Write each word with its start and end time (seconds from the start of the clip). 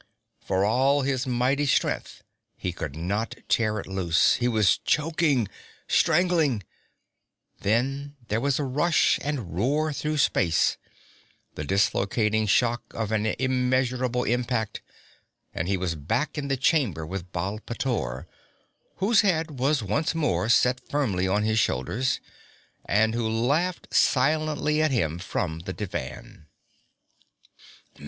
For 0.43 0.65
all 0.65 1.03
his 1.03 1.27
mighty 1.27 1.67
strength 1.67 2.23
he 2.57 2.73
could 2.73 2.95
not 2.95 3.35
tear 3.47 3.79
it 3.79 3.85
loose 3.85 4.33
he 4.37 4.47
was 4.47 4.79
choking 4.79 5.47
strangling; 5.87 6.63
then 7.59 8.15
there 8.27 8.41
was 8.41 8.57
a 8.57 8.63
rush 8.63 9.19
and 9.21 9.53
roar 9.55 9.93
through 9.93 10.17
space, 10.17 10.77
the 11.53 11.63
dislocating 11.63 12.47
shock 12.47 12.81
of 12.95 13.11
an 13.11 13.27
immeasurable 13.37 14.23
impact, 14.23 14.81
and 15.53 15.67
he 15.67 15.77
was 15.77 15.93
back 15.93 16.35
in 16.35 16.47
the 16.47 16.57
chamber 16.57 17.05
with 17.05 17.31
Baal 17.31 17.59
pteor, 17.59 18.25
whose 18.95 19.21
head 19.21 19.59
was 19.59 19.83
once 19.83 20.15
more 20.15 20.49
set 20.49 20.79
firmly 20.89 21.27
on 21.27 21.43
his 21.43 21.59
shoulders, 21.59 22.19
and 22.85 23.13
who 23.13 23.29
laughed 23.29 23.93
silently 23.93 24.81
at 24.81 24.89
him 24.89 25.19
from 25.19 25.59
the 25.59 25.73
divan. 25.73 26.47